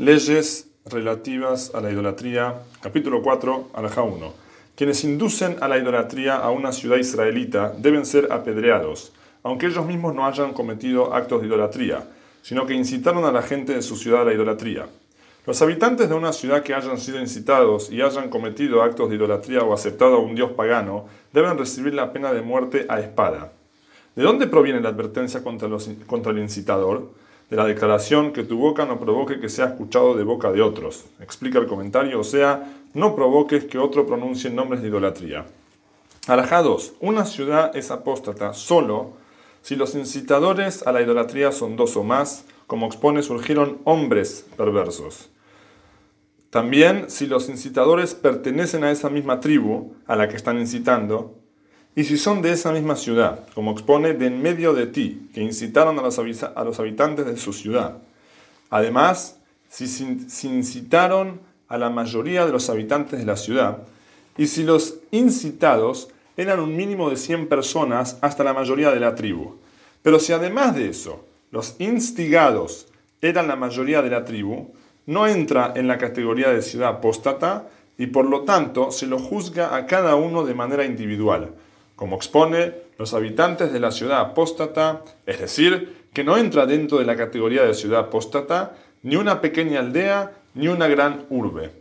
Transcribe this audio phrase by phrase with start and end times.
[0.00, 4.32] Leyes relativas a la idolatría, capítulo 4, alajá 1.
[4.74, 10.14] Quienes inducen a la idolatría a una ciudad israelita deben ser apedreados, aunque ellos mismos
[10.14, 12.08] no hayan cometido actos de idolatría,
[12.40, 14.86] sino que incitaron a la gente de su ciudad a la idolatría.
[15.44, 19.60] Los habitantes de una ciudad que hayan sido incitados y hayan cometido actos de idolatría
[19.64, 23.52] o aceptado a un dios pagano deben recibir la pena de muerte a espada.
[24.16, 25.68] ¿De dónde proviene la advertencia contra,
[26.06, 27.20] contra el incitador?
[27.50, 31.06] De la declaración que tu boca no provoque que sea escuchado de boca de otros.
[31.20, 35.46] Explica el comentario, o sea, no provoques que otro pronuncie nombres de idolatría.
[36.28, 36.94] Alajá 2.
[37.00, 39.14] Una ciudad es apóstata solo
[39.62, 45.28] si los incitadores a la idolatría son dos o más, como expone surgieron hombres perversos.
[46.50, 51.39] También si los incitadores pertenecen a esa misma tribu a la que están incitando,
[51.96, 55.42] y si son de esa misma ciudad, como expone de en medio de ti, que
[55.42, 56.18] incitaron a los,
[56.78, 57.98] habitantes de su ciudad.
[58.70, 63.78] Además, si, si incitaron a la mayoría de los habitantes de la ciudad,
[64.36, 69.14] y si los incitados eran un mínimo de 100 personas hasta la mayoría de la
[69.14, 69.56] tribu.
[70.02, 72.86] Pero si además de eso, los instigados
[73.20, 74.72] eran la mayoría de la tribu,
[75.06, 77.68] no entra en la categoría de ciudad apóstata
[77.98, 81.52] y por lo tanto se lo juzga a cada uno de manera individual
[82.00, 87.04] como expone los habitantes de la ciudad apóstata, es decir, que no entra dentro de
[87.04, 91.72] la categoría de ciudad apóstata ni una pequeña aldea ni una gran urbe.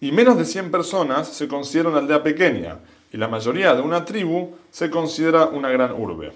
[0.00, 2.78] Y menos de 100 personas se considera una aldea pequeña,
[3.12, 6.32] y la mayoría de una tribu se considera una gran urbe.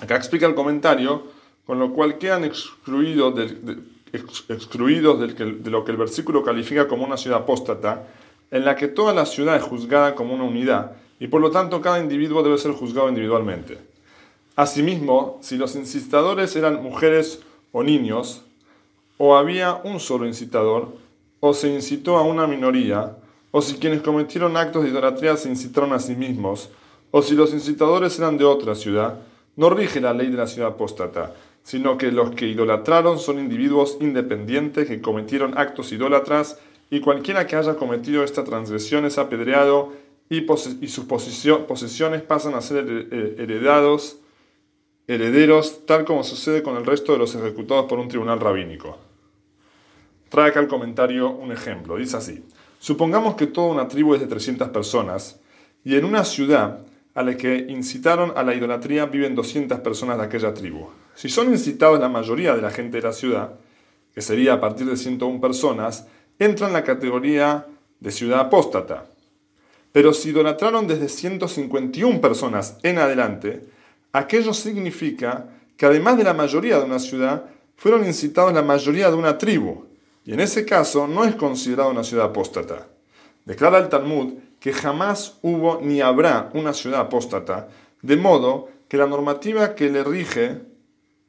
[0.00, 1.24] Acá explica el comentario,
[1.66, 3.76] con lo cual quedan excluidos, de,
[4.48, 8.06] excluidos de lo que el versículo califica como una ciudad apóstata,
[8.50, 11.80] en la que toda la ciudad es juzgada como una unidad, y por lo tanto
[11.80, 13.78] cada individuo debe ser juzgado individualmente.
[14.56, 17.40] Asimismo, si los incitadores eran mujeres
[17.72, 18.42] o niños,
[19.18, 20.88] o había un solo incitador,
[21.40, 23.16] o se incitó a una minoría,
[23.50, 26.70] o si quienes cometieron actos de idolatría se incitaron a sí mismos,
[27.10, 29.20] o si los incitadores eran de otra ciudad,
[29.56, 33.98] no rige la ley de la ciudad apóstata, sino que los que idolatraron son individuos
[34.00, 36.58] independientes que cometieron actos idólatras,
[36.90, 39.92] y cualquiera que haya cometido esta transgresión es apedreado
[40.38, 42.86] y, sus posesiones pasan a ser
[43.38, 44.18] heredados,
[45.06, 48.98] herederos, tal como sucede con el resto de los ejecutados por un tribunal rabínico.
[50.28, 51.96] Trae acá el comentario un ejemplo.
[51.96, 52.44] Dice así,
[52.78, 55.40] supongamos que toda una tribu es de 300 personas
[55.84, 56.80] y en una ciudad
[57.14, 60.88] a la que incitaron a la idolatría viven 200 personas de aquella tribu.
[61.14, 63.54] Si son incitados la mayoría de la gente de la ciudad,
[64.14, 66.08] que sería a partir de 101 personas,
[66.38, 67.66] entra en la categoría
[68.00, 69.06] de ciudad apóstata
[69.94, 73.62] pero si idolatraron desde 151 personas en adelante,
[74.12, 77.44] aquello significa que además de la mayoría de una ciudad,
[77.76, 79.84] fueron incitados la mayoría de una tribu,
[80.24, 82.88] y en ese caso no es considerado una ciudad apóstata.
[83.44, 87.68] Declara el Talmud que jamás hubo ni habrá una ciudad apóstata,
[88.02, 90.62] de modo que la normativa que le rige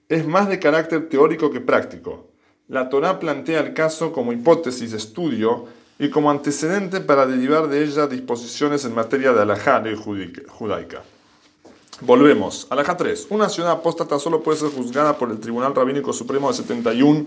[0.09, 2.31] es más de carácter teórico que práctico.
[2.67, 7.83] La Torá plantea el caso como hipótesis de estudio y como antecedente para derivar de
[7.83, 11.03] ella disposiciones en materia de alajá y judaica.
[12.01, 12.67] Volvemos.
[12.69, 13.27] Alajá 3.
[13.29, 17.25] Una ciudad apóstata solo puede ser juzgada por el Tribunal Rabínico Supremo de 71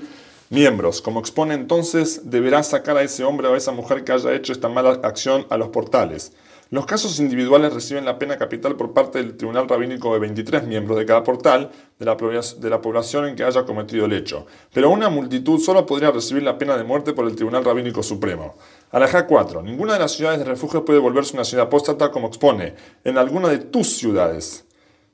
[0.50, 1.00] miembros.
[1.00, 4.52] Como expone entonces, deberá sacar a ese hombre o a esa mujer que haya hecho
[4.52, 6.32] esta mala acción a los portales.
[6.70, 10.98] Los casos individuales reciben la pena capital por parte del Tribunal Rabínico de 23 miembros
[10.98, 12.14] de cada portal de la,
[12.82, 16.76] población en que haya cometido el hecho, pero una multitud solo podría recibir la pena
[16.76, 18.54] de muerte por el Tribunal Rabínico Supremo.
[18.90, 19.62] Alajá 4.
[19.62, 23.48] Ninguna de las ciudades de refugio puede volverse una ciudad apóstata como expone en alguna
[23.48, 24.67] de tus ciudades.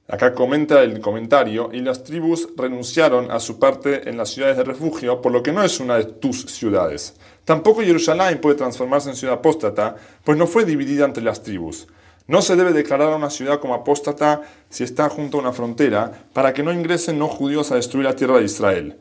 [0.07, 4.65] Acá comenta el comentario, y las tribus renunciaron a su parte en las ciudades de
[4.65, 7.17] refugio, por lo que no es una de tus ciudades.
[7.47, 11.87] Tampoco Jerusalén puede transformarse en ciudad apóstata, pues no fue dividida entre las tribus.
[12.27, 16.27] No se debe declarar a una ciudad como apóstata si está junto a una frontera,
[16.35, 18.99] para que no ingresen no judíos a destruir la tierra de Israel.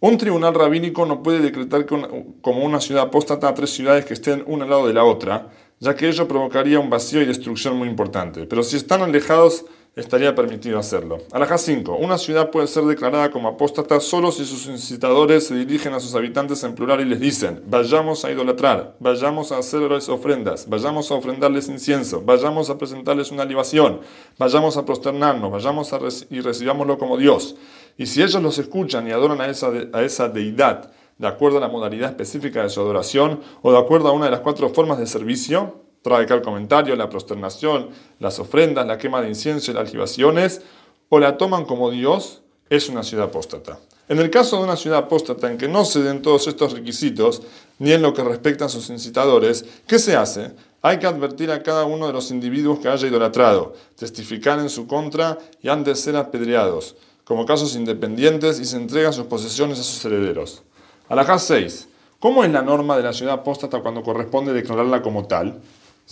[0.00, 4.42] Un tribunal rabínico no puede decretar como una ciudad apóstata a tres ciudades que estén
[4.48, 7.88] una al lado de la otra, ya que ello provocaría un vacío y destrucción muy
[7.88, 8.46] importante.
[8.46, 9.64] Pero si están alejados
[9.94, 11.18] estaría permitido hacerlo.
[11.32, 11.96] Alajá 5.
[11.96, 16.14] Una ciudad puede ser declarada como apóstata solo si sus incitadores se dirigen a sus
[16.14, 21.14] habitantes en plural y les dicen, vayamos a idolatrar, vayamos a hacerles ofrendas, vayamos a
[21.14, 24.00] ofrendarles incienso, vayamos a presentarles una libación,
[24.38, 25.98] vayamos a prosternarnos, vayamos a
[26.30, 27.56] y recibámoslo como Dios.
[27.98, 31.60] Y si ellos los escuchan y adoran a esa, a esa deidad, de acuerdo a
[31.60, 34.98] la modalidad específica de su adoración o de acuerdo a una de las cuatro formas
[34.98, 39.74] de servicio, Trae acá el comentario, la prosternación, las ofrendas, la quema de incienso y
[39.74, 40.62] las libaciones,
[41.08, 43.78] o la toman como Dios, es una ciudad apóstata.
[44.08, 47.42] En el caso de una ciudad apóstata en que no se den todos estos requisitos,
[47.78, 50.52] ni en lo que respecta a sus incitadores, ¿qué se hace?
[50.82, 54.86] Hay que advertir a cada uno de los individuos que haya idolatrado, testificar en su
[54.88, 60.04] contra y de ser apedreados, como casos independientes, y se entregan sus posesiones a sus
[60.04, 60.62] herederos.
[61.08, 61.88] Alajá 6.
[62.18, 65.60] ¿Cómo es la norma de la ciudad apóstata cuando corresponde declararla como tal?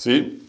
[0.00, 0.40] ¿Sí?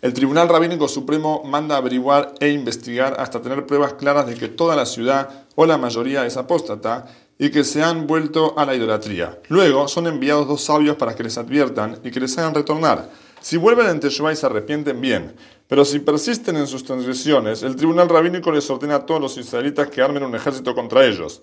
[0.00, 4.74] El Tribunal Rabínico Supremo manda averiguar e investigar hasta tener pruebas claras de que toda
[4.74, 7.06] la ciudad o la mayoría es apóstata
[7.38, 9.38] y que se han vuelto a la idolatría.
[9.48, 13.10] Luego son enviados dos sabios para que les adviertan y que les hagan retornar.
[13.42, 15.34] Si vuelven en Teshuvah y se arrepienten, bien.
[15.68, 19.90] Pero si persisten en sus transgresiones, el tribunal rabínico les ordena a todos los israelitas
[19.90, 21.42] que armen un ejército contra ellos.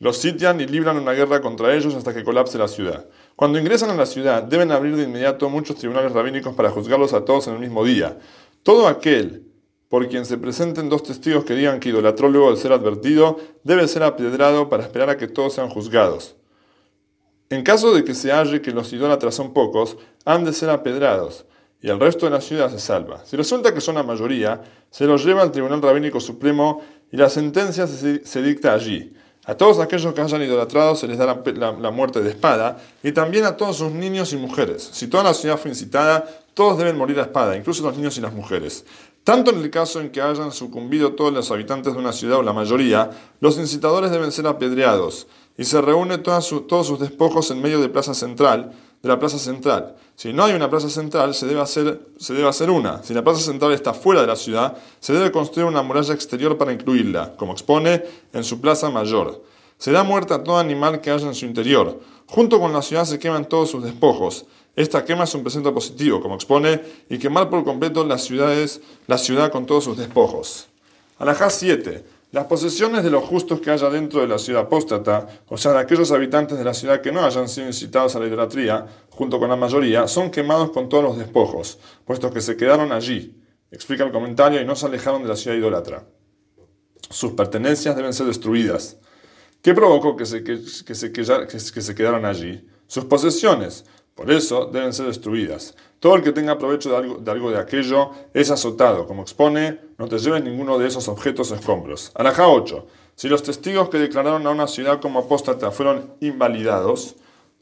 [0.00, 3.04] Los sitian y libran una guerra contra ellos hasta que colapse la ciudad.
[3.38, 7.24] Cuando ingresan a la ciudad, deben abrir de inmediato muchos tribunales rabínicos para juzgarlos a
[7.24, 8.18] todos en el mismo día.
[8.64, 9.44] Todo aquel
[9.88, 13.86] por quien se presenten dos testigos que digan que idolatró luego de ser advertido, debe
[13.86, 16.34] ser apiedrado para esperar a que todos sean juzgados.
[17.48, 21.46] En caso de que se halle que los idólatras son pocos, han de ser apedrados,
[21.80, 23.24] y el resto de la ciudad se salva.
[23.24, 26.82] Si resulta que son la mayoría, se los lleva al Tribunal Rabínico Supremo
[27.12, 29.12] y la sentencia se dicta allí.
[29.48, 33.46] A todos aquellos que hayan idolatrado se les da la, muerte de espada, y también
[33.46, 34.90] a todos sus niños y mujeres.
[34.92, 36.22] Si toda la ciudad fue incitada,
[36.52, 38.84] todos deben morir a espada, incluso los niños y las mujeres.
[39.24, 42.42] Tanto en el caso en que hayan sucumbido todos los habitantes de una ciudad o
[42.42, 43.08] la mayoría,
[43.40, 48.12] los incitadores deben ser apedreados, y se reúne todos sus despojos en medio de plaza
[48.12, 48.72] central,
[49.02, 49.96] de la plaza central.
[50.18, 53.04] Si no hay una plaza central, se debe, hacer, se debe hacer una.
[53.04, 56.58] Si la plaza central está fuera de la ciudad, se debe construir una muralla exterior
[56.58, 59.44] para incluirla, como expone en su plaza mayor.
[59.78, 62.00] Será muerta todo animal que haya en su interior.
[62.26, 64.46] Junto con la ciudad se queman todos sus despojos.
[64.74, 69.18] Esta quema es un presente positivo, como expone, y quemar por completo las ciudades, la
[69.18, 70.66] ciudad con todos sus despojos.
[71.20, 72.04] Alajá 7.
[72.30, 75.78] Las posesiones de los justos que haya dentro de la ciudad apóstata, o sea, de
[75.78, 79.48] aquellos habitantes de la ciudad que no hayan sido incitados a la idolatría, junto con
[79.48, 83.34] la mayoría, son quemados con todos los despojos, puesto que se quedaron allí.
[83.70, 86.06] Explica el comentario y no se alejaron de la ciudad idólatra.
[87.08, 88.98] Sus pertenencias deben ser destruidas.
[89.62, 92.68] ¿Qué provocó que se, que, se, que se quedaran allí?
[92.86, 93.86] Sus posesiones,
[94.18, 95.76] por eso deben ser destruidas.
[96.00, 99.06] Todo el que tenga provecho de algo, de aquello es azotado.
[99.06, 102.10] Como expone, no te lleves ninguno de esos objetos o escombros.
[102.16, 102.84] Alajá 8.
[103.14, 107.14] Si los testigos que declararon a una ciudad como apóstata fueron invalidados,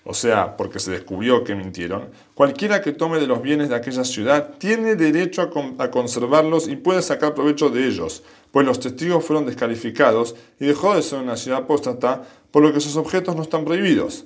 [0.02, 4.04] o sea, porque se descubrió que mintieron, cualquiera que tome de los bienes de aquella
[4.04, 9.22] ciudad tiene derecho a, a, conservarlos y puede sacar provecho de ellos, pues los testigos
[9.22, 13.42] fueron descalificados y dejó de ser una ciudad apóstata, por lo que sus objetos no
[13.42, 14.24] están prohibidos.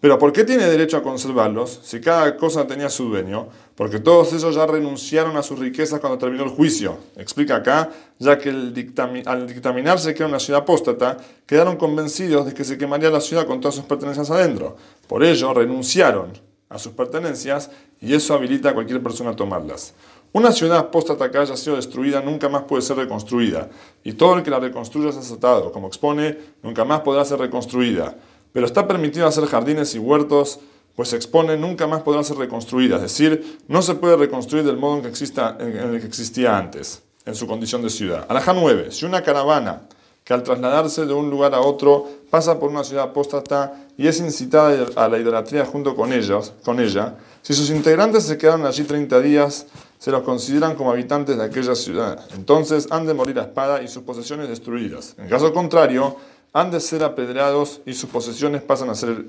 [0.00, 3.48] Pero ¿por qué tiene derecho a conservarlos si cada cosa tenía su dueño?
[3.74, 6.98] Porque todos ellos ya renunciaron a sus riquezas cuando terminó el juicio.
[7.16, 12.62] Explica acá, ya que al dictaminarse que era una ciudad apóstata, quedaron convencidos de que
[12.62, 14.76] se quemaría la ciudad con todas sus pertenencias adentro.
[15.08, 16.30] Por ello, renunciaron
[16.68, 17.68] a sus pertenencias
[18.00, 19.94] y eso habilita a cualquier persona a tomarlas.
[20.30, 23.68] Una ciudad apóstata que haya sido destruida nunca más puede ser reconstruida,
[24.04, 25.72] y todo el que la reconstruya es azotado.
[25.72, 28.14] Como expone, nunca más podrá ser reconstruida
[28.58, 30.58] pero está permitido hacer jardines y huertos,
[30.96, 34.76] pues se expone, nunca más podrán ser reconstruidas, es decir, no se puede reconstruir del
[34.76, 38.26] modo en, que exista, en el que existía antes, en su condición de ciudad.
[38.28, 38.90] Alajá 9.
[38.90, 39.82] Si una caravana
[40.24, 44.18] que al trasladarse de un lugar a otro pasa por una ciudad apóstata y es
[44.18, 48.82] incitada a la idolatría junto con, ellos, con ella, si sus integrantes se quedan allí
[48.82, 49.66] 30 días,
[50.00, 52.26] se los consideran como habitantes de aquella ciudad.
[52.34, 55.14] Entonces han de morir a espada y sus posesiones destruidas.
[55.16, 56.16] En caso contrario,
[56.58, 59.26] han de ser apedreados y sus posesiones pasan a ser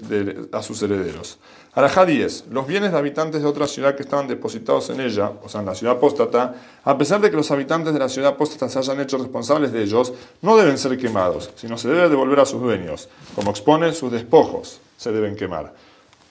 [0.52, 1.38] a sus herederos.
[1.74, 2.46] Arajá 10.
[2.50, 5.68] Los bienes de habitantes de otra ciudad que estaban depositados en ella, o sea, en
[5.68, 9.00] la ciudad apóstata, a pesar de que los habitantes de la ciudad apóstata se hayan
[9.00, 13.10] hecho responsables de ellos, no deben ser quemados, sino se debe devolver a sus dueños.
[13.36, 15.76] Como expone, sus despojos se deben quemar,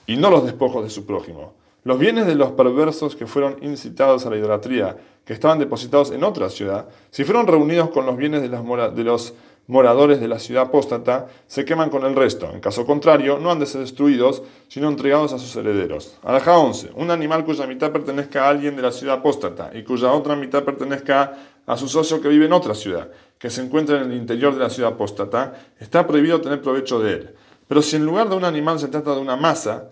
[0.05, 1.53] y no los despojos de su prójimo.
[1.85, 6.23] Los bienes de los perversos que fueron incitados a la idolatría, que estaban depositados en
[6.23, 8.63] otra ciudad, si fueron reunidos con los bienes de, las
[8.95, 9.33] de los
[9.69, 12.49] moradores de la ciudad apóstata se queman con el resto.
[12.51, 16.17] En caso contrario, no han de ser destruidos, sino entregados a sus herederos.
[16.23, 16.89] Alaja 11.
[16.95, 20.63] Un animal cuya mitad pertenezca a alguien de la ciudad apóstata y cuya otra mitad
[20.63, 24.55] pertenezca a su socio que vive en otra ciudad, que se encuentra en el interior
[24.55, 27.35] de la ciudad apóstata, está prohibido tener provecho de él.
[27.67, 29.89] Pero si en lugar de un animal se trata de una masa,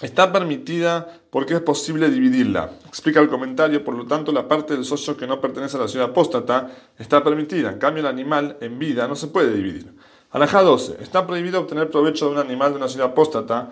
[0.00, 2.70] está permitida porque es posible dividirla.
[2.86, 5.88] Explica el comentario, por lo tanto, la parte del socio que no pertenece a la
[5.88, 7.72] ciudad apóstata está permitida.
[7.72, 9.94] En cambio, el animal en vida no se puede dividir.
[10.30, 11.02] Alajá 12.
[11.02, 13.70] Está prohibido obtener provecho de un animal de una ciudad apóstata,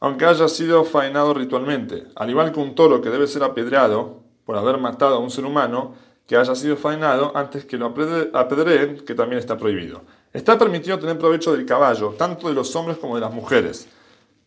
[0.00, 2.04] aunque haya sido faenado ritualmente.
[2.16, 5.44] Al igual que un toro que debe ser apedreado por haber matado a un ser
[5.44, 5.94] humano
[6.26, 10.02] que haya sido faenado antes que lo apedreen, que también está prohibido.
[10.32, 13.88] Está permitido tener provecho del caballo, tanto de los hombres como de las mujeres.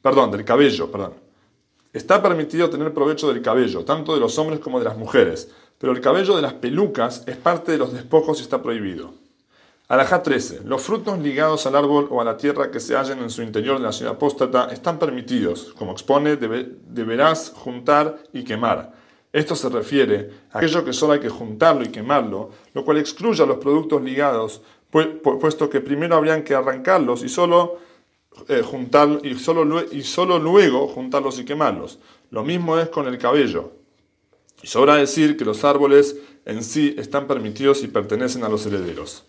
[0.07, 1.15] Perdón, del cabello, perdón.
[1.91, 5.91] Está permitido tener provecho del cabello, tanto de los hombres como de las mujeres, pero
[5.91, 9.11] el cabello de las pelucas es parte de los despojos y está prohibido.
[9.89, 10.61] Alajá 13.
[10.63, 13.79] Los frutos ligados al árbol o a la tierra que se hallen en su interior
[13.79, 18.93] de la ciudad apóstata están permitidos, como expone, deberás juntar y quemar.
[19.33, 23.43] Esto se refiere a aquello que solo hay que juntarlo y quemarlo, lo cual excluye
[23.43, 27.85] a los productos ligados, puesto que primero habrían que arrancarlos y solo,
[28.47, 28.63] eh,
[29.23, 31.99] y, solo, y solo luego juntarlos y quemarlos.
[32.29, 33.71] Lo mismo es con el cabello.
[34.61, 36.15] Y sobra decir que los árboles
[36.45, 39.25] en sí están permitidos y pertenecen a los herederos.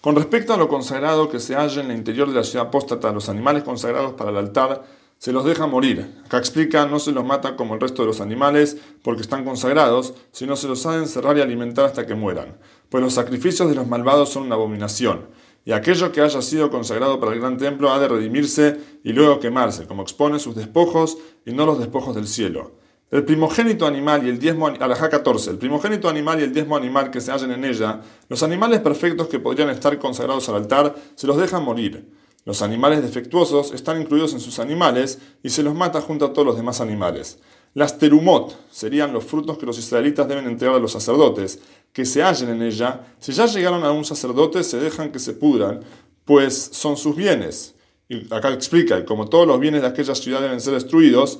[0.00, 3.12] Con respecto a lo consagrado que se halla en el interior de la ciudad apóstata,
[3.12, 4.84] los animales consagrados para el altar
[5.18, 6.22] se los deja morir.
[6.24, 10.14] Acá explica, no se los mata como el resto de los animales porque están consagrados,
[10.32, 12.56] sino se los ha de encerrar y alimentar hasta que mueran.
[12.88, 15.26] Pues los sacrificios de los malvados son una abominación.
[15.64, 19.40] Y aquello que haya sido consagrado para el gran templo ha de redimirse y luego
[19.40, 22.72] quemarse, como expone sus despojos y no los despojos del cielo.
[23.10, 27.10] El primogénito animal y el diezmo, alajá 14, el primogénito animal y el diezmo animal
[27.10, 31.26] que se hallen en ella, los animales perfectos que podrían estar consagrados al altar, se
[31.26, 32.08] los dejan morir.
[32.44, 36.46] Los animales defectuosos están incluidos en sus animales y se los mata junto a todos
[36.46, 37.38] los demás animales.
[37.74, 41.60] Las terumot serían los frutos que los israelitas deben entregar a los sacerdotes,
[41.92, 43.00] que se hallen en ella.
[43.20, 45.80] Si ya llegaron a un sacerdote, se dejan que se pudran,
[46.24, 47.74] pues son sus bienes.
[48.08, 51.38] Y acá explica, y como todos los bienes de aquella ciudad deben ser destruidos,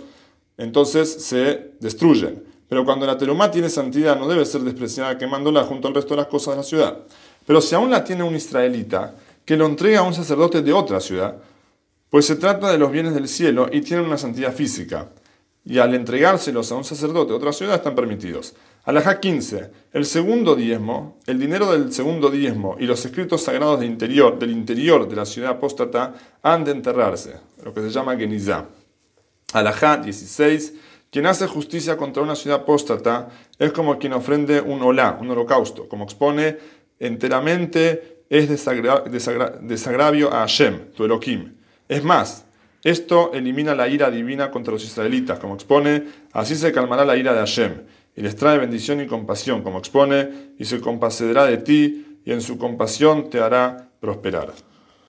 [0.57, 2.45] entonces se destruyen.
[2.69, 6.19] Pero cuando la terumá tiene santidad, no debe ser despreciada quemándola junto al resto de
[6.19, 6.99] las cosas de la ciudad.
[7.45, 11.01] Pero si aún la tiene un israelita, que lo entrega a un sacerdote de otra
[11.01, 11.39] ciudad,
[12.09, 15.09] pues se trata de los bienes del cielo y tienen una santidad física.
[15.65, 18.55] Y al entregárselos a un sacerdote de otra ciudad están permitidos.
[18.85, 19.71] Alajá 15.
[19.93, 24.51] El segundo diezmo, el dinero del segundo diezmo y los escritos sagrados del interior, del
[24.51, 28.67] interior de la ciudad apóstata han de enterrarse, lo que se llama genizá.
[29.53, 30.75] Alajá 16.
[31.11, 35.89] Quien hace justicia contra una ciudad apóstata es como quien ofrende un olá, un holocausto,
[35.89, 36.57] como expone
[37.01, 41.55] enteramente es desagravio a Hashem, tu Elohim.
[41.89, 42.45] Es más,
[42.83, 47.33] esto elimina la ira divina contra los israelitas, como expone, así se calmará la ira
[47.33, 47.73] de Hashem,
[48.17, 52.41] y les trae bendición y compasión, como expone, y se compadecerá de ti, y en
[52.41, 54.53] su compasión te hará prosperar.